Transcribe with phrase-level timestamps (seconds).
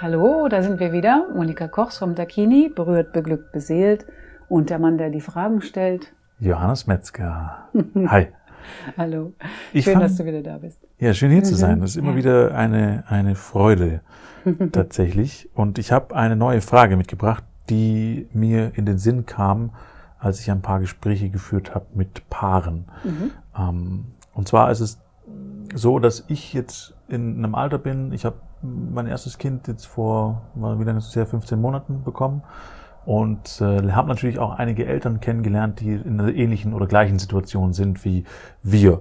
[0.00, 1.26] Hallo, da sind wir wieder.
[1.34, 4.06] Monika Kochs vom Dakini, berührt, beglückt, beseelt.
[4.48, 6.12] Und der Mann, der die Fragen stellt.
[6.38, 7.68] Johannes Metzger.
[8.08, 8.28] Hi.
[8.98, 9.32] Hallo.
[9.72, 10.78] Ich schön, fand- dass du wieder da bist.
[10.98, 11.80] Ja, schön hier zu sein.
[11.80, 12.16] Das ist immer Ja.
[12.16, 14.00] wieder eine, eine Freude
[14.72, 15.48] tatsächlich.
[15.54, 19.70] Und ich habe eine neue Frage mitgebracht, die mir in den Sinn kam,
[20.18, 22.84] als ich ein paar Gespräche geführt habe mit Paaren.
[23.04, 23.30] Mhm.
[23.58, 24.04] Ähm,
[24.34, 25.00] und zwar ist es
[25.76, 30.42] so, dass ich jetzt in einem Alter bin, ich habe mein erstes Kind jetzt vor,
[30.54, 32.42] wie lange ist es her, 15 Monaten bekommen
[33.04, 37.72] und äh, habe natürlich auch einige Eltern kennengelernt, die in einer ähnlichen oder gleichen Situation
[37.72, 38.24] sind wie
[38.62, 39.00] wir.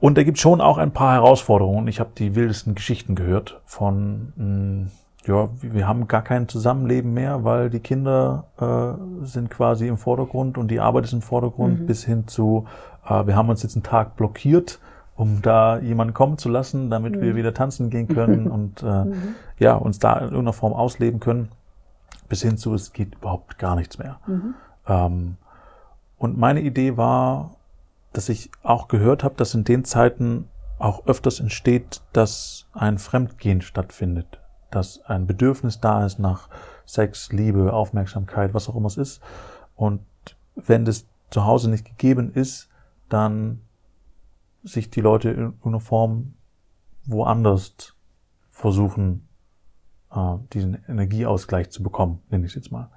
[0.00, 1.88] Und da gibt schon auch ein paar Herausforderungen.
[1.88, 4.90] Ich habe die wildesten Geschichten gehört von, mh,
[5.26, 10.58] ja, wir haben gar kein Zusammenleben mehr, weil die Kinder äh, sind quasi im Vordergrund
[10.58, 12.66] und die Arbeit ist im Vordergrund, bis hin zu,
[13.08, 14.78] äh, wir haben uns jetzt einen Tag blockiert,
[15.16, 19.04] um da jemanden kommen zu lassen, damit wir wieder tanzen gehen können und äh,
[19.58, 21.48] ja, uns da in irgendeiner Form ausleben können,
[22.28, 24.18] bis hin zu, es geht überhaupt gar nichts mehr.
[24.86, 25.36] Ähm,
[26.18, 27.56] und meine Idee war,
[28.12, 33.60] dass ich auch gehört habe, dass in den Zeiten auch öfters entsteht, dass ein Fremdgehen
[33.60, 36.48] stattfindet, dass ein Bedürfnis da ist nach
[36.86, 39.22] Sex, Liebe, Aufmerksamkeit, was auch immer es ist.
[39.76, 40.00] Und
[40.54, 42.68] wenn das zu Hause nicht gegeben ist,
[43.08, 43.60] dann
[44.64, 46.34] sich die Leute in irgendeiner Form
[47.06, 47.94] woanders
[48.50, 49.28] versuchen,
[50.10, 52.90] äh, diesen Energieausgleich zu bekommen, nenne ich es jetzt mal.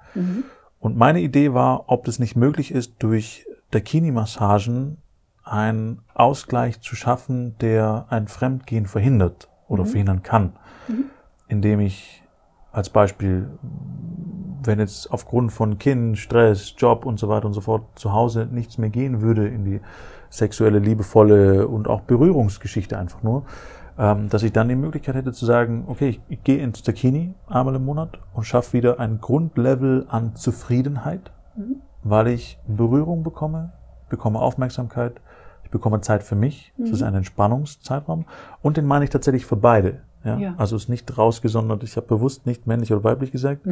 [0.80, 4.98] Und meine Idee war, ob es nicht möglich ist, durch Dakini-Massagen
[5.44, 10.52] einen Ausgleich zu schaffen, der ein Fremdgehen verhindert oder verhindern kann.
[11.48, 12.22] Indem ich
[12.70, 13.50] als Beispiel,
[14.62, 18.48] wenn jetzt aufgrund von Kind, Stress, Job und so weiter und so fort zu Hause
[18.50, 19.80] nichts mehr gehen würde in die
[20.30, 23.44] sexuelle, liebevolle und auch Berührungsgeschichte einfach nur,
[23.98, 27.34] ähm, dass ich dann die Möglichkeit hätte zu sagen, okay, ich, ich gehe ins Dakini
[27.46, 31.32] einmal im Monat und schaffe wieder ein Grundlevel an Zufriedenheit,
[32.02, 33.72] weil ich Berührung bekomme,
[34.08, 35.20] bekomme Aufmerksamkeit,
[35.64, 38.24] ich bekomme Zeit für mich, es ist ein Entspannungszeitraum
[38.62, 40.00] und den meine ich tatsächlich für beide.
[40.24, 40.38] Ja?
[40.38, 40.54] Ja.
[40.56, 43.66] Also es ist nicht rausgesondert, ich habe bewusst nicht männlich oder weiblich gesagt,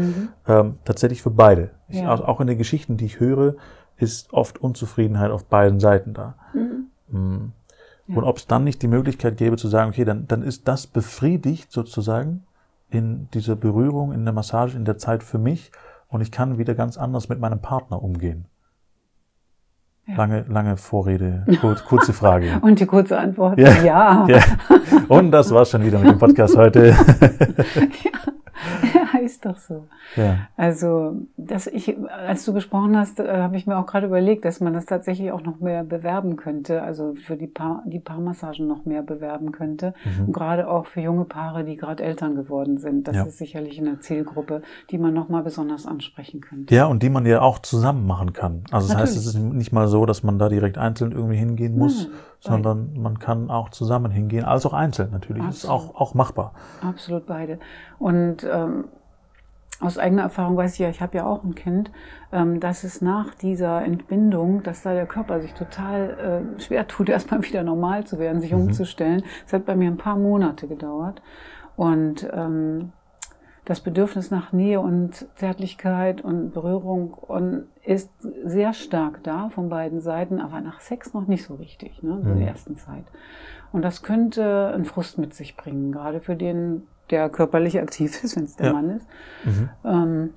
[0.46, 1.70] ähm, tatsächlich für beide.
[1.88, 2.14] Ich, Ja.
[2.14, 3.56] auch in den Geschichten, die ich höre,
[3.96, 6.34] ist oft Unzufriedenheit auf beiden Seiten da.
[7.08, 7.52] Mm.
[8.08, 10.86] Und ob es dann nicht die Möglichkeit gäbe zu sagen, okay, dann, dann ist das
[10.86, 12.44] befriedigt sozusagen
[12.90, 15.72] in dieser Berührung, in der Massage, in der Zeit für mich
[16.08, 18.46] und ich kann wieder ganz anders mit meinem Partner umgehen.
[20.14, 22.58] Lange, lange Vorrede, kurz, kurze Frage.
[22.62, 23.82] Und die kurze Antwort, Ja.
[23.82, 24.26] ja.
[24.28, 24.40] Ja.
[25.08, 26.94] Und das war's schon wieder mit dem Podcast heute.
[28.04, 28.32] Ja,
[29.26, 29.86] ist doch so.
[30.16, 30.38] Ja.
[30.56, 34.60] Also, dass ich, als du gesprochen hast, äh, habe ich mir auch gerade überlegt, dass
[34.60, 38.84] man das tatsächlich auch noch mehr bewerben könnte, also für die Paar, die Paarmassagen noch
[38.84, 39.94] mehr bewerben könnte.
[40.26, 43.08] Und gerade auch für junge Paare, die gerade Eltern geworden sind.
[43.08, 43.24] Das Ja.
[43.24, 46.74] ist sicherlich eine Zielgruppe, die man noch mal besonders ansprechen könnte.
[46.74, 48.62] Ja, und die man ja auch zusammen machen kann.
[48.70, 49.26] Also das heißt, Natürlich.
[49.28, 53.00] es ist nicht mal so, dass man da direkt einzeln irgendwie hingehen muss, Nein, sondern
[53.00, 55.44] man kann auch zusammen hingehen, als auch einzeln natürlich.
[55.44, 56.52] Das ist auch, auch machbar.
[56.82, 57.58] Absolut beide.
[57.98, 58.84] Und ähm,
[59.80, 61.90] aus eigener Erfahrung weiß ich ja, ich habe ja auch ein Kind,
[62.32, 67.08] ähm, dass es nach dieser Entbindung, dass da der Körper sich total äh, schwer tut,
[67.10, 69.22] erstmal wieder normal zu werden, sich umzustellen.
[69.46, 71.20] Es hat bei mir ein paar Monate gedauert.
[71.76, 72.92] Und ähm,
[73.66, 78.10] das Bedürfnis nach Nähe und Zärtlichkeit und Berührung und ist
[78.44, 82.38] sehr stark da von beiden Seiten, aber nach Sex noch nicht so richtig, ne, in
[82.38, 83.04] der ersten Zeit.
[83.72, 88.36] Und das könnte einen Frust mit sich bringen, gerade für den, der körperlich aktiv ist,
[88.36, 88.72] wenn es der Ja.
[88.72, 89.06] Mann ist.
[89.84, 90.30] Ähm,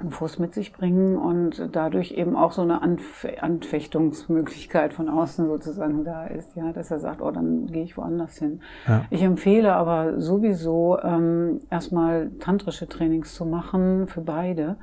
[0.00, 5.46] einen Frust mit sich bringen und dadurch eben auch so eine Anf Anfechtungsmöglichkeit von außen
[5.48, 8.60] sozusagen da ist, ja, dass er sagt, oh, dann gehe ich woanders hin.
[8.86, 9.04] Ja.
[9.10, 14.76] Ich empfehle aber sowieso ähm, erstmal tantrische Trainings zu machen für beide,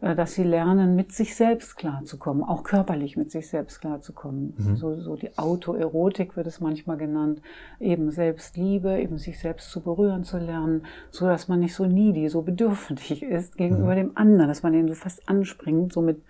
[0.00, 4.54] dass sie lernen, mit sich selbst klarzukommen, auch körperlich mit sich selbst klarzukommen.
[4.76, 7.42] So, so die Autoerotik wird es manchmal genannt,
[7.80, 12.28] eben Selbstliebe, eben sich selbst zu berühren zu lernen, so dass man nicht so needy,
[12.28, 16.22] so bedürftig ist gegenüber dem anderen, dass man den so fast anspringt, so mit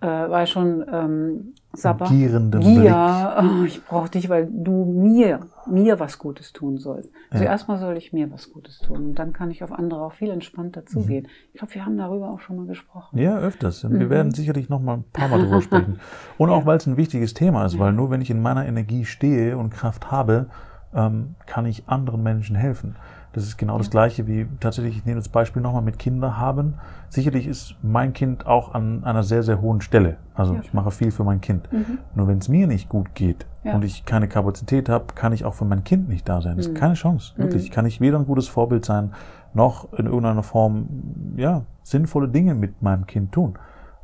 [0.00, 2.06] äh, war schon ähm, Sabba.
[2.06, 7.10] Gierendem Gier, oh, ich brauche dich, weil du mir, mir was Gutes tun sollst.
[7.30, 7.50] Also Ja.
[7.50, 10.30] erstmal soll ich mir was Gutes tun und dann kann ich auf andere auch viel
[10.30, 11.24] entspannter zugehen.
[11.24, 11.30] Mhm.
[11.52, 13.18] Ich glaube, wir haben darüber auch schon mal gesprochen.
[13.18, 13.84] Ja, öfters.
[13.84, 16.00] Und wir werden sicherlich noch mal ein paar Mal drüber sprechen.
[16.38, 19.04] Und auch, weil es ein wichtiges Thema ist, weil nur wenn ich in meiner Energie
[19.04, 20.48] stehe und Kraft habe,
[20.94, 22.96] ähm, kann ich anderen Menschen helfen.
[23.34, 26.74] Das ist genau das Gleiche wie tatsächlich, ich nehme das Beispiel nochmal mit Kinder haben.
[27.10, 30.16] Sicherlich ist mein Kind auch an einer sehr, sehr hohen Stelle.
[30.34, 30.60] Also Ja.
[30.62, 31.70] ich mache viel für mein Kind.
[31.70, 31.98] Mhm.
[32.14, 33.74] Nur wenn es mir nicht gut geht Ja.
[33.74, 36.56] und ich keine Kapazität habe, kann ich auch für mein Kind nicht da sein.
[36.56, 37.34] Das ist keine Chance.
[37.36, 37.70] Wirklich.
[37.70, 39.12] Kann ich weder ein gutes Vorbild sein,
[39.52, 40.88] noch in irgendeiner Form,
[41.36, 43.58] ja, sinnvolle Dinge mit meinem Kind tun.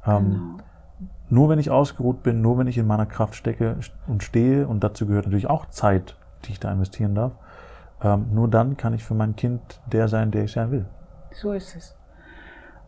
[0.06, 0.40] Ähm, Genau.
[1.30, 3.76] nur wenn ich ausgeruht bin, nur wenn ich in meiner Kraft stecke
[4.06, 6.16] und stehe, und dazu gehört natürlich auch Zeit,
[6.46, 7.32] die ich da investieren darf,
[8.02, 9.60] ähm, nur dann kann ich für mein Kind
[9.90, 10.86] der sein, der ich sein will.
[11.32, 11.96] So ist es.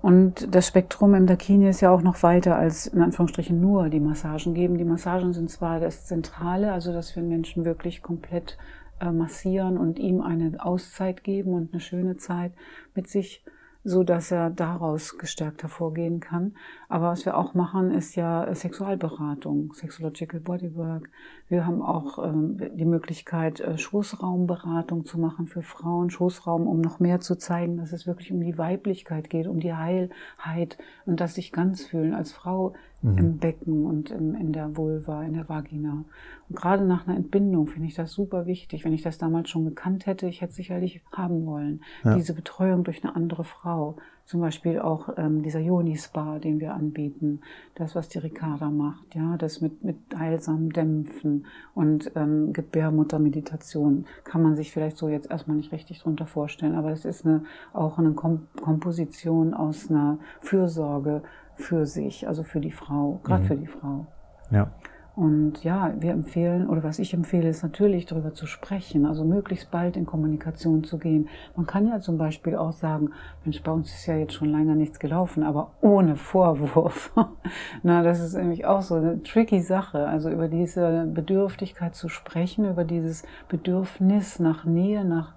[0.02, 3.98] Und das Spektrum im Dakini ist ja auch noch weiter als in Anführungsstrichen nur die
[3.98, 4.78] Massagen geben.
[4.78, 8.56] Die Massagen sind zwar das Zentrale, also dass wir Menschen wirklich komplett
[9.00, 12.52] äh, massieren und ihm eine Auszeit geben und eine schöne Zeit
[12.94, 13.44] mit sich,
[13.84, 16.54] so dass er daraus gestärkt hervorgehen kann.
[16.88, 21.10] Aber was wir auch machen, ist ja Sexualberatung, Sexological Bodywork.
[21.48, 26.10] Wir haben auch ähm, die Möglichkeit, äh, Schoßraumberatung zu machen für Frauen.
[26.10, 29.74] Schoßraum, um noch mehr zu zeigen, dass es wirklich um die Weiblichkeit geht, um die
[29.74, 35.22] Heilheit und das sich ganz fühlen als Frau im Becken und im, in der Vulva,
[35.22, 36.04] in der Vagina.
[36.48, 38.84] Und gerade nach einer Entbindung finde ich das super wichtig.
[38.84, 41.82] Wenn ich das damals schon gekannt hätte, ich hätte es sicherlich haben wollen.
[42.16, 43.96] Diese Betreuung durch eine andere Frau.
[44.26, 47.42] Zum Beispiel auch ähm, dieser Yoni-Spa, den wir anbieten.
[47.76, 54.42] Das, was die Ricarda macht, ja, das mit, mit heilsamen Dämpfen und ähm, Gebärmuttermeditation kann
[54.42, 57.98] man sich vielleicht so jetzt erstmal nicht richtig drunter vorstellen, aber es ist eine, auch
[57.98, 61.22] eine Kom Komposition aus einer Fürsorge
[61.54, 64.06] für sich, also für die Frau, gerade für die Frau.
[64.50, 64.72] Ja.
[65.16, 69.70] Und ja, wir empfehlen, oder was ich empfehle, ist natürlich darüber zu sprechen, also möglichst
[69.70, 71.30] bald in Kommunikation zu gehen.
[71.56, 74.76] Man kann ja zum Beispiel auch sagen, Mensch, bei uns ist ja jetzt schon lange
[74.76, 77.12] nichts gelaufen, aber ohne Vorwurf.
[77.82, 82.66] Na, das ist nämlich auch so eine tricky Sache, also über diese Bedürftigkeit zu sprechen,
[82.66, 85.35] über dieses Bedürfnis nach Nähe, nach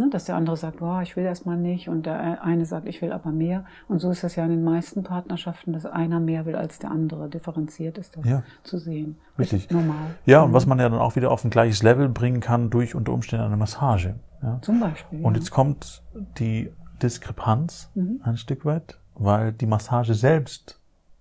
[0.00, 3.02] Ne, dass der andere sagt, boah, ich will erstmal nicht und der eine sagt, ich
[3.02, 3.64] will aber mehr.
[3.86, 6.90] Und so ist das ja in den meisten Partnerschaften, dass einer mehr will als der
[6.90, 7.28] andere.
[7.28, 8.42] Differenziert ist das Ja.
[8.62, 9.16] zu sehen.
[9.38, 9.70] Richtig.
[9.70, 10.14] Normal.
[10.24, 12.94] Ja, und was man ja dann auch wieder auf ein gleiches Level bringen kann durch
[12.94, 14.14] unter Umständen eine Massage.
[14.42, 14.58] Ja.
[14.62, 15.22] Zum Beispiel.
[15.22, 15.40] Und ja.
[15.40, 16.02] jetzt kommt
[16.38, 16.70] die
[17.02, 18.20] Diskrepanz Mhm.
[18.24, 20.80] ein Stück weit, weil die Massage selbst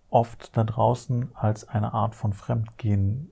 [0.09, 3.31] oft da draußen als eine Art von Fremdgehen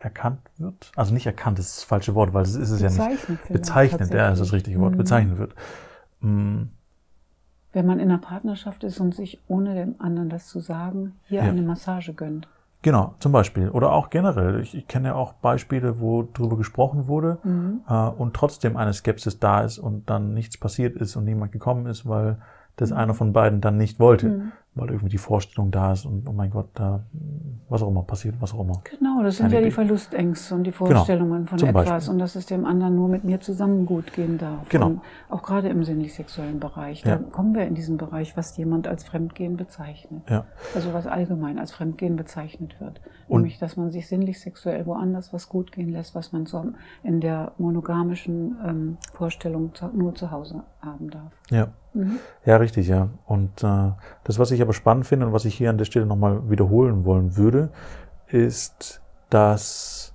[0.00, 0.92] erkannt wird.
[0.96, 2.98] Also nicht erkannt, das ist das falsche Wort, weil das ist es ja nicht.
[2.98, 4.92] Bezeichnet vielleicht Bezeichnet, ja, ist das richtige Wort.
[4.92, 4.98] Mhm.
[4.98, 5.54] Bezeichnet wird.
[6.20, 6.62] Mm,
[7.72, 11.42] Wenn man in einer Partnerschaft ist und sich ohne dem anderen das zu sagen, hier
[11.42, 11.48] Ja.
[11.50, 12.48] eine Massage gönnt.
[12.82, 13.68] Genau, zum Beispiel.
[13.70, 14.60] Oder auch generell.
[14.60, 17.80] Ich, ich kenne ja auch Beispiele, wo darüber gesprochen wurde Mhm.
[17.88, 21.86] äh, und trotzdem eine Skepsis da ist und dann nichts passiert ist und niemand gekommen
[21.86, 22.38] ist, weil
[22.76, 24.52] das einer von beiden dann nicht wollte, Mhm.
[24.78, 27.04] Weil irgendwie die Vorstellung da ist und oh mein Gott, da
[27.68, 28.80] was auch immer passiert, was auch immer.
[28.98, 29.70] Genau, das sind Keine ja die.
[29.70, 32.12] Verlustängste und die Vorstellungen von zum etwas Beispiel.
[32.12, 34.68] und dass es dem anderen nur mit mir zusammen gut gehen darf.
[34.70, 34.86] Genau.
[34.86, 37.02] Und auch gerade im sinnlich-sexuellen Bereich.
[37.02, 37.16] Da Ja.
[37.18, 40.22] kommen wir in diesen Bereich, was jemand als Fremdgehen bezeichnet.
[40.30, 40.44] Ja.
[40.74, 43.00] Also was allgemein als Fremdgehen bezeichnet wird.
[43.28, 46.64] Und- Nämlich, dass man sich sinnlich-sexuell woanders was gut gehen lässt, was man so
[47.02, 51.32] in der monogamischen ähm, Vorstellung nur zu Hause haben darf.
[51.50, 51.68] Ja.
[52.44, 53.08] Ja, richtig, ja.
[53.26, 53.90] Und äh,
[54.24, 57.04] das, was ich aber spannend finde und was ich hier an der Stelle nochmal wiederholen
[57.04, 57.70] wollen würde,
[58.26, 59.00] ist,
[59.30, 60.14] dass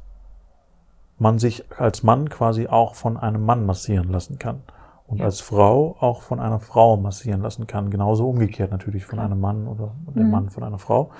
[1.20, 4.62] man sich als Mann quasi auch von einem Mann massieren lassen kann.
[5.06, 5.26] Und Ja.
[5.26, 7.90] als Frau auch von einer Frau massieren lassen kann.
[7.90, 10.32] Genauso umgekehrt natürlich von einem Mann oder der Mhm.
[10.32, 11.12] Mann von einer Frau.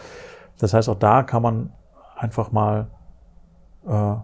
[0.58, 1.72] Das heißt, auch da kann man
[2.18, 2.88] einfach mal
[3.88, 4.16] äh,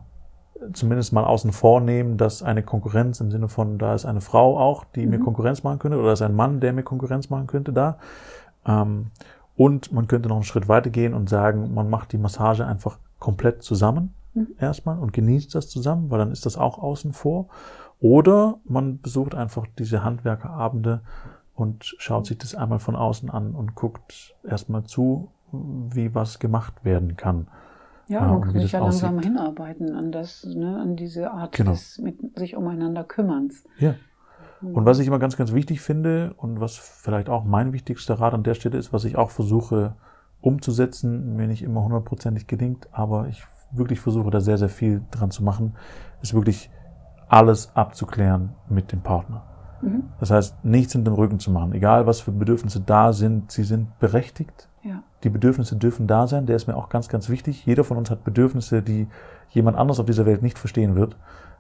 [0.73, 4.57] zumindest mal außen vor nehmen, dass eine Konkurrenz im Sinne von, da ist eine Frau
[4.57, 5.23] auch, die mir Mhm.
[5.25, 7.97] Konkurrenz machen könnte, oder da ist ein Mann, der mir Konkurrenz machen könnte, da.
[8.65, 9.07] Ähm,
[9.55, 12.97] und man könnte noch einen Schritt weiter gehen und sagen, man macht die Massage einfach
[13.19, 14.47] komplett zusammen Mhm.
[14.59, 17.47] erstmal und genießt das zusammen, weil dann ist das auch außen vor.
[17.99, 21.01] Oder man besucht einfach diese Handwerkerabende
[21.55, 26.85] und schaut sich das einmal von außen an und guckt erstmal zu, wie was gemacht
[26.85, 27.47] werden kann.
[28.07, 31.53] Ja, Ja, man und kann sich ja langsam hinarbeiten an das, ne, an diese Art
[31.53, 31.71] Genau.
[31.71, 33.63] des mit sich umeinander kümmerns.
[33.79, 33.95] Ja.
[34.61, 38.33] Und was ich immer ganz, ganz wichtig finde und was vielleicht auch mein wichtigster Rat
[38.33, 39.95] an der Stelle ist, was ich auch versuche
[40.41, 45.31] umzusetzen, mir nicht immer hundertprozentig gelingt, aber ich wirklich versuche da sehr, sehr viel dran
[45.31, 45.75] zu machen,
[46.21, 46.69] ist wirklich
[47.27, 49.43] alles abzuklären mit dem Partner.
[49.81, 50.03] Mhm.
[50.19, 51.73] Das heißt, nichts in den Rücken zu machen.
[51.73, 54.67] Egal, was für Bedürfnisse da sind, sie sind berechtigt.
[54.83, 55.03] Ja.
[55.23, 56.45] Die Bedürfnisse dürfen da sein.
[56.45, 57.65] Der ist mir auch ganz, ganz wichtig.
[57.65, 59.07] Jeder von uns hat Bedürfnisse, die
[59.49, 61.17] jemand anders auf dieser Welt nicht verstehen wird.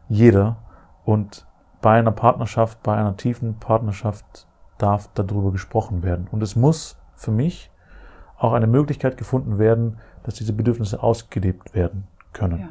[0.07, 0.57] Jeder.
[1.05, 1.45] Und
[1.81, 6.27] bei einer Partnerschaft, bei einer tiefen Partnerschaft darf darüber gesprochen werden.
[6.31, 7.71] Und es muss für mich
[8.37, 12.69] auch eine Möglichkeit gefunden werden, dass diese Bedürfnisse ausgelebt werden können ja.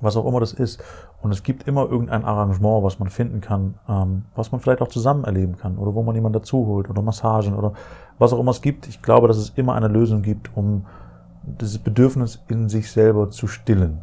[0.00, 0.82] was auch immer das ist.
[1.20, 4.88] Und es gibt immer irgendein Arrangement, was man finden kann, ähm, was man vielleicht auch
[4.88, 7.74] zusammen erleben kann oder wo man jemanden dazu holt oder Massagen oder
[8.18, 8.88] was auch immer es gibt.
[8.88, 10.86] Ich glaube, dass es immer eine Lösung gibt, um
[11.44, 14.00] dieses Bedürfnis in sich selber zu stillen.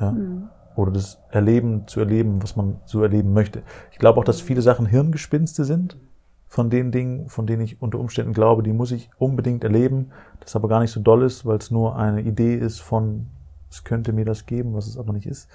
[0.00, 0.12] Ja?
[0.12, 0.48] Mhm.
[0.78, 3.62] Oder das Erleben zu erleben, was man so erleben möchte.
[3.90, 5.96] Ich glaube auch, dass viele Sachen Hirngespinste sind
[6.46, 10.54] von den Dingen, von denen ich unter Umständen glaube, die muss ich unbedingt erleben, das
[10.54, 13.26] aber gar nicht so doll ist, weil es nur eine Idee ist von,
[13.68, 15.48] es könnte mir das geben, was es aber nicht ist.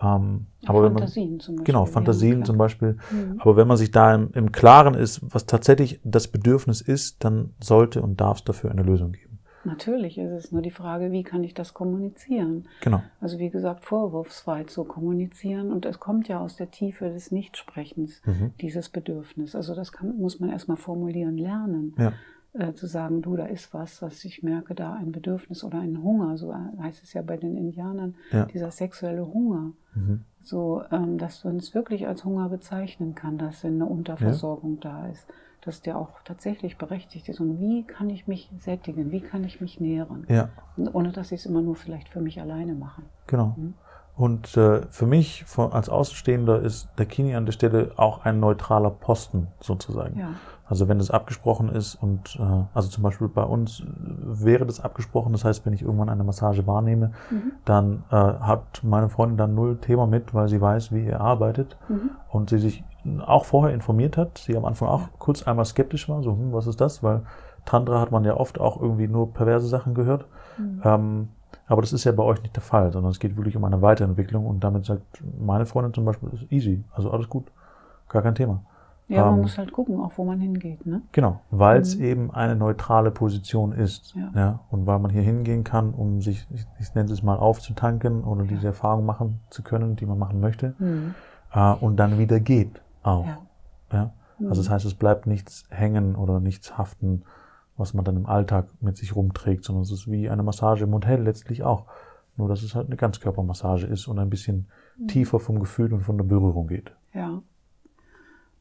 [0.00, 1.64] Ähm, aber Fantasien wenn man, zum Beispiel.
[1.64, 2.98] Genau, Fantasien zum Beispiel.
[3.10, 3.40] Mhm.
[3.40, 7.50] Aber wenn man sich da im, im Klaren ist, was tatsächlich das Bedürfnis ist, dann
[7.60, 9.31] sollte und darf es dafür eine Lösung geben.
[9.64, 12.68] Natürlich ist es nur die Frage, wie kann ich das kommunizieren?
[12.80, 13.02] Genau.
[13.20, 18.22] Also wie gesagt, vorwurfsfrei zu kommunizieren und es kommt ja aus der Tiefe des Nichtsprechens,
[18.24, 18.52] mhm.
[18.60, 19.54] dieses Bedürfnis.
[19.54, 21.94] Also das kann, muss man erstmal formulieren lernen.
[21.98, 22.12] Ja.
[22.54, 26.02] Äh, zu sagen, du, da ist was, was ich merke, da ein Bedürfnis oder ein
[26.02, 28.44] Hunger, so heißt es ja bei den Indianern, ja.
[28.44, 29.72] dieser sexuelle Hunger.
[29.94, 30.20] Mhm.
[30.42, 34.90] So, ähm, dass man es wirklich als Hunger bezeichnen kann, dass eine Unterversorgung ja.
[34.90, 35.26] da ist
[35.62, 37.40] dass der auch tatsächlich berechtigt ist.
[37.40, 39.10] Und wie kann ich mich sättigen?
[39.10, 40.26] Wie kann ich mich nähren?
[40.28, 40.48] Ja.
[40.92, 43.02] Ohne dass ich es immer nur vielleicht für mich alleine mache.
[43.26, 43.54] Genau.
[43.56, 43.74] Mhm.
[44.14, 48.40] Und äh, für mich von, als Außenstehender ist der Kini an der Stelle auch ein
[48.40, 50.18] neutraler Posten sozusagen.
[50.18, 50.34] Ja.
[50.66, 55.32] Also wenn das abgesprochen ist und äh, also zum Beispiel bei uns wäre das abgesprochen,
[55.32, 57.52] das heißt, wenn ich irgendwann eine Massage wahrnehme, mhm.
[57.64, 61.76] dann äh, hat meine Freundin dann null Thema mit, weil sie weiß, wie ihr arbeitet
[61.88, 62.10] mhm.
[62.30, 62.84] und sie sich
[63.24, 66.66] auch vorher informiert hat, sie am Anfang auch kurz einmal skeptisch war, so, hm, was
[66.66, 67.02] ist das?
[67.02, 67.22] Weil
[67.64, 70.26] Tantra hat man ja oft auch irgendwie nur perverse Sachen gehört.
[70.58, 70.80] Mhm.
[70.84, 71.28] Ähm,
[71.66, 73.82] aber das ist ja bei euch nicht der Fall, sondern es geht wirklich um eine
[73.82, 77.44] Weiterentwicklung und damit sagt meine Freundin zum Beispiel, ist easy, also alles gut,
[78.08, 78.62] gar kein Thema.
[79.08, 80.86] Ja, man ähm, muss halt gucken, auch wo man hingeht.
[80.86, 81.02] Ne?
[81.12, 82.04] Genau, weil es mhm.
[82.04, 84.14] eben eine neutrale Position ist.
[84.14, 84.30] Ja.
[84.34, 84.60] ja.
[84.70, 88.44] Und weil man hier hingehen kann, um sich, ich, ich nenne es mal, aufzutanken oder
[88.44, 90.74] diese Erfahrung machen zu können, die man machen möchte.
[90.78, 91.14] Mhm.
[91.52, 93.26] Äh, und dann wieder geht auch.
[93.26, 93.38] Ja.
[93.92, 94.14] ja?
[94.48, 94.74] Also das mhm.
[94.74, 97.24] heißt, es bleibt nichts hängen oder nichts haften,
[97.76, 100.94] was man dann im Alltag mit sich rumträgt, sondern es ist wie eine Massage im
[100.94, 101.86] Hotel letztlich auch.
[102.36, 105.08] Nur, dass es halt eine Ganzkörpermassage ist und ein bisschen mhm.
[105.08, 106.92] tiefer vom Gefühl und von der Berührung geht.
[107.12, 107.42] Ja.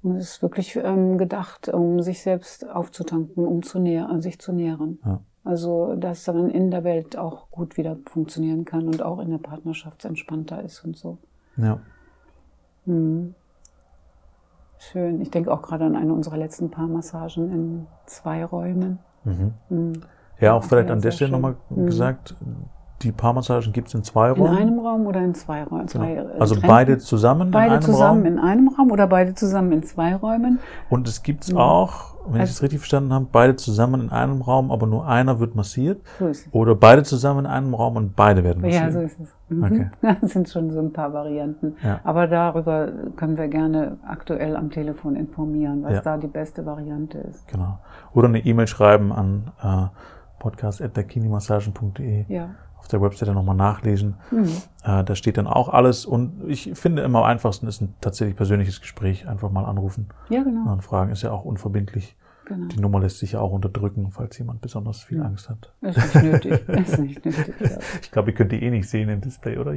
[0.04, 4.52] Und es ist wirklich ähm, gedacht, um sich selbst aufzutanken, um zu näher, sich zu
[4.52, 5.00] nähren.
[5.06, 5.22] Ja.
[5.44, 9.40] Also, dass dann in der Welt auch gut wieder funktionieren kann und auch in der
[9.40, 11.18] Partnerschaft entspannter ist und so.
[11.58, 11.80] Ja.
[12.86, 13.36] Hm.
[14.82, 15.22] Schön.
[15.22, 18.98] Ich denke auch gerade an eine unserer letzten paar Massagen in zwei Räumen.
[19.24, 19.54] Mhm.
[19.70, 19.94] Mhm.
[20.40, 21.86] Ja, auch vielleicht an der Stelle nochmal mhm.
[21.86, 22.36] gesagt,
[23.04, 24.54] die Paarmassagen gibt es in zwei Räumen?
[24.54, 25.88] In einem Raum oder in zwei Räumen?
[25.88, 26.30] Genau.
[26.40, 26.70] Also Trennten?
[26.70, 28.34] beide zusammen beide in einem zusammen Raum?
[28.34, 30.60] in einem Raum oder beide zusammen in zwei Räumen?
[30.90, 34.10] Und es gibt es auch, wenn also, ich es richtig verstanden habe, beide zusammen in
[34.10, 36.02] einem Raum, aber nur einer wird massiert?
[36.20, 36.54] So ist es.
[36.54, 38.84] Oder beide zusammen in einem Raum und beide werden massiert?
[38.84, 39.34] Ja, so ist es.
[39.50, 39.64] Mhm.
[39.64, 39.90] Okay.
[40.22, 41.76] Das sind schon so ein paar Varianten.
[41.84, 42.00] Ja.
[42.04, 46.02] Aber darüber können wir gerne aktuell am Telefon informieren, was ja.
[46.02, 47.48] da die beste Variante ist.
[47.48, 47.80] Genau.
[48.14, 49.88] Oder eine E-Mail schreiben an äh,
[50.40, 52.26] podcast.derkinimassagen.de.
[52.28, 52.50] Ja
[52.82, 54.16] auf der Webseite nochmal nachlesen.
[54.32, 54.48] Mhm.
[54.84, 56.06] Äh, da steht dann auch alles.
[56.06, 59.28] Und ich finde immer am einfachsten ist ein tatsächlich persönliches Gespräch.
[59.28, 60.10] Einfach mal anrufen.
[60.30, 60.72] Ja, genau.
[60.72, 62.18] Und fragen ist ja auch unverbindlich.
[62.46, 62.68] Genau.
[62.68, 65.26] Die Nummer lässt sich ja auch unterdrücken, falls jemand besonders viel ja.
[65.26, 65.74] Angst hat.
[65.82, 66.70] Ist nicht nötig.
[66.70, 67.54] ist nicht nötig.
[67.60, 67.78] Ja.
[68.02, 69.76] Ich glaube, ihr könnt die eh nicht sehen im Display, oder?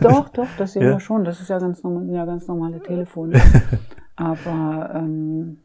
[0.00, 0.90] doch, doch, das sehen ja?
[0.90, 1.24] wir schon.
[1.24, 3.40] Das ist ja ganz normal, ja ganz normale Telefone.
[4.16, 5.58] Aber ähm,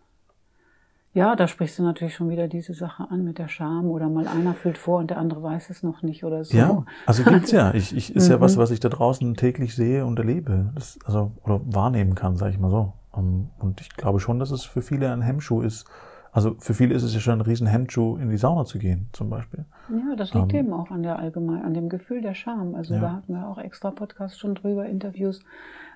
[1.13, 4.27] ja, da sprichst du natürlich schon wieder diese Sache an mit der Scham oder mal
[4.27, 6.56] einer fühlt vor und der andere weiß es noch nicht oder so.
[6.56, 7.74] Ja, also gibt's ja.
[7.74, 8.32] Ich, ich ist mhm.
[8.32, 8.62] ja was, mhm.
[8.62, 12.60] was ich da draußen täglich sehe und erlebe, das, also oder wahrnehmen kann, sage ich
[12.60, 12.94] mal so.
[13.15, 15.86] Ähm, und ich glaube schon, dass es für viele ein Hemmschuh ist.
[16.31, 19.09] Also für viele ist es ja schon ein riesen Hemmschuh, in die Sauna zu gehen,
[19.11, 19.65] zum Beispiel.
[19.89, 22.75] Ja, das liegt um, ähm, eben auch an der allgemein, an dem Gefühl der Scham.
[22.75, 23.01] Also ja.
[23.01, 25.41] da hatten wir auch extra Podcasts schon drüber, Interviews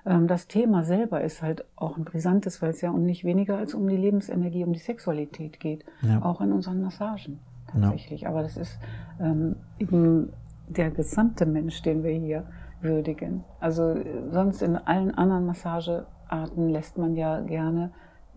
[0.06, 3.58] ähm, das Thema selber ist halt auch ein brisantes, weil es ja um nicht weniger
[3.58, 5.84] als um die Lebensenergie, um die Sexualität geht.
[6.02, 6.22] Ja.
[6.22, 7.40] Auch in unseren Massagen
[7.70, 8.22] tatsächlich.
[8.22, 8.28] Ja.
[8.30, 8.78] Aber das ist
[9.20, 10.32] ähm, eben
[10.68, 12.44] der gesamte Mensch, den wir hier
[12.80, 13.44] würdigen.
[13.58, 13.96] Also
[14.30, 17.90] sonst in allen anderen Massagearten lässt man ja gerne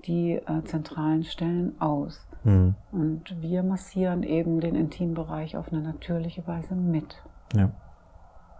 [0.06, 2.28] die äh, zentralen Stellen aus.
[2.44, 2.76] Mhm.
[2.92, 7.22] Und wir massieren eben den Intimbereich auf eine natürliche Weise mit.
[7.54, 7.72] Ja.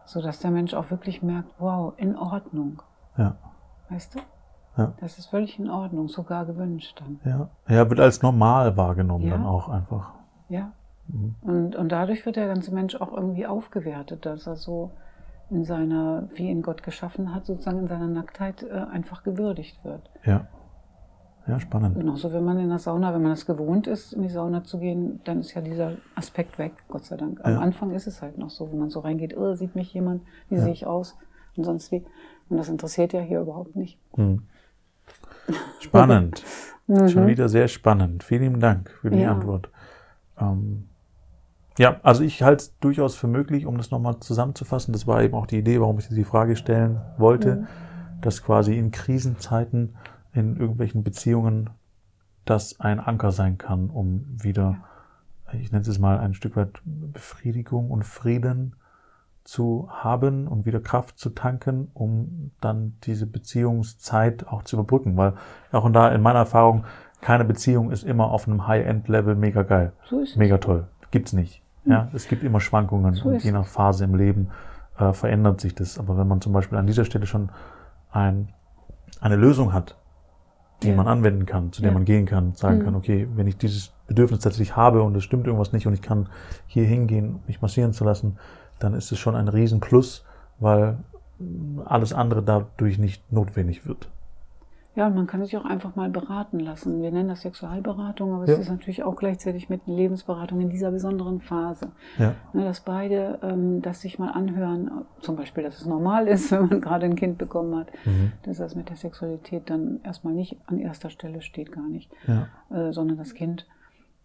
[0.06, 2.82] Sodass der Mensch auch wirklich merkt, wow, in Ordnung.
[3.18, 3.36] Ja.
[3.90, 4.20] Weißt du?
[4.78, 4.94] Ja.
[5.00, 7.20] Das ist völlig in Ordnung, sogar gewünscht dann.
[7.26, 9.32] Ja, ja wird als normal wahrgenommen ja.
[9.32, 10.14] dann auch einfach.
[10.48, 10.72] Ja.
[11.08, 11.36] Mhm.
[11.42, 14.92] Und, und dadurch wird der ganze Mensch auch irgendwie aufgewertet, dass er so
[15.50, 20.02] in seiner, wie ihn Gott geschaffen hat, sozusagen in seiner Nacktheit äh, einfach gewürdigt wird.
[20.24, 20.48] Ja.
[21.48, 21.98] Ja, spannend.
[21.98, 24.78] Genauso, wenn man in der Sauna, wenn man das gewohnt ist, in die Sauna zu
[24.78, 27.40] gehen, dann ist ja dieser Aspekt weg, Gott sei Dank.
[27.44, 27.60] Am ja.
[27.60, 30.56] Anfang ist es halt noch so, wenn man so reingeht, oh, sieht mich jemand, wie
[30.56, 30.62] ja.
[30.62, 31.18] sehe ich aus
[31.56, 32.04] und sonst wie.
[32.50, 33.98] Und das interessiert ja hier überhaupt nicht.
[34.16, 34.44] Hm.
[35.80, 36.44] Spannend.
[36.90, 37.08] Mhm.
[37.08, 38.24] Schon wieder sehr spannend.
[38.24, 39.32] Vielen Dank für die Ja.
[39.32, 39.70] Antwort.
[40.40, 40.90] Ähm,
[41.78, 44.92] ja, also ich halte es durchaus für möglich, um das nochmal zusammenzufassen.
[44.92, 47.68] Das war eben auch die Idee, warum ich die Frage stellen wollte, Mhm.
[48.22, 49.98] dass quasi in Krisenzeiten,
[50.34, 51.70] in irgendwelchen Beziehungen,
[52.46, 54.78] das ein Anker sein kann, um wieder,
[55.54, 58.76] ich nenne es mal ein Stück weit Befriedigung und Frieden
[59.44, 65.18] zu haben und wieder Kraft zu tanken, um dann diese Beziehungszeit auch zu überbrücken.
[65.18, 65.34] Weil
[65.72, 66.84] auch und da in meiner Erfahrung,
[67.22, 70.36] keine Beziehung ist immer auf einem High-End-Level mega geil, So ist es.
[70.36, 70.88] mega toll.
[71.12, 71.64] Gibt's nicht.
[71.86, 74.50] Ja, es gibt immer Schwankungen So und je nach Phase im Leben
[74.98, 75.98] äh, verändert sich das.
[75.98, 77.50] Aber wenn man zum Beispiel an dieser Stelle schon
[78.12, 78.50] ein,
[79.20, 79.98] eine Lösung hat,
[80.84, 80.96] die Ja.
[80.96, 81.94] man anwenden kann, zu der Ja.
[81.94, 82.84] man gehen kann, sagen Mhm.
[82.84, 86.02] kann, okay, wenn ich dieses Bedürfnis tatsächlich habe und es stimmt irgendwas nicht und ich
[86.02, 86.30] kann
[86.68, 88.38] hier hingehen, mich massieren zu lassen,
[88.80, 90.26] dann ist es schon ein Riesenplus,
[90.60, 90.98] weil
[91.86, 94.10] alles andere dadurch nicht notwendig wird.
[95.00, 97.02] Ja, und man kann sich auch einfach mal beraten lassen.
[97.02, 98.54] Wir nennen das Sexualberatung, aber Ja.
[98.56, 101.94] es ist natürlich auch gleichzeitig mit Lebensberatung in dieser besonderen Phase.
[102.18, 104.92] Ja, Ne, dass beide ähm, das sich mal anhören,
[105.22, 108.34] zum Beispiel, dass es normal ist, wenn man gerade ein Kind bekommen hat, mhm.
[108.44, 112.50] dass das mit der Sexualität dann erstmal nicht an erster Stelle steht, gar nicht, ja,
[112.70, 113.66] äh, sondern das Kind.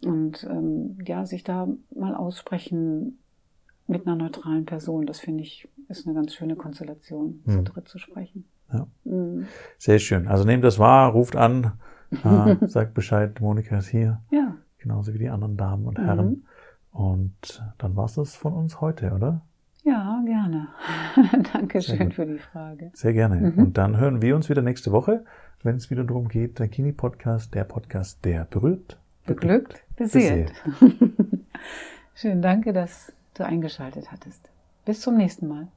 [0.04, 3.18] Und ähm, ja, sich da mal aussprechen
[3.86, 7.64] mit einer neutralen Person, das finde ich, ist eine ganz schöne Konstellation, zu Mhm.
[7.64, 8.44] dritt zu sprechen.
[8.74, 8.86] Ja.
[9.04, 9.46] Mhm.
[9.78, 10.28] sehr schön.
[10.28, 11.72] Also nehmt das wahr, ruft an,
[12.24, 16.04] äh, sagt Bescheid, Monika ist hier, Ja, genauso wie die anderen Damen und Mhm.
[16.04, 16.44] Herren.
[16.92, 19.40] Und dann war's das von uns heute, oder?
[19.86, 20.68] ja, gerne.
[21.52, 22.90] Dankeschön für die Frage.
[22.94, 23.36] Sehr gerne.
[23.52, 23.58] Mhm.
[23.58, 25.24] Und dann hören wir uns wieder nächste Woche,
[25.62, 30.52] wenn es wieder darum geht, der Kini-Podcast, der Podcast, der berührt, Beglückt, beseelt.
[32.14, 34.48] Schön, danke, dass du eingeschaltet hattest.
[34.84, 35.68] Bis zum nächsten Mal.